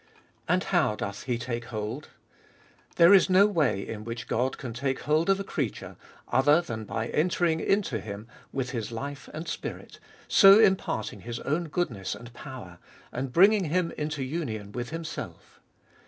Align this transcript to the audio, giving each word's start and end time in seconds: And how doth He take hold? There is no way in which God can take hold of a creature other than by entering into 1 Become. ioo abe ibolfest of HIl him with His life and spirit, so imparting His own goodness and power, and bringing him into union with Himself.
And 0.47 0.63
how 0.63 0.95
doth 0.95 1.25
He 1.25 1.37
take 1.37 1.65
hold? 1.65 2.09
There 2.95 3.13
is 3.13 3.29
no 3.29 3.45
way 3.45 3.87
in 3.87 4.03
which 4.03 4.27
God 4.27 4.57
can 4.57 4.73
take 4.73 5.01
hold 5.01 5.29
of 5.29 5.39
a 5.39 5.43
creature 5.43 5.95
other 6.27 6.59
than 6.59 6.85
by 6.85 7.09
entering 7.09 7.59
into 7.59 7.97
1 7.97 8.01
Become. 8.01 8.01
ioo 8.01 8.01
abe 8.01 8.01
ibolfest 8.01 8.01
of 8.01 8.03
HIl 8.03 8.13
him 8.13 8.27
with 8.57 8.69
His 8.71 8.91
life 8.91 9.29
and 9.31 9.47
spirit, 9.47 9.99
so 10.27 10.57
imparting 10.59 11.21
His 11.21 11.39
own 11.41 11.65
goodness 11.67 12.15
and 12.15 12.33
power, 12.33 12.79
and 13.11 13.31
bringing 13.31 13.65
him 13.65 13.91
into 13.95 14.23
union 14.23 14.71
with 14.71 14.89
Himself. 14.89 15.59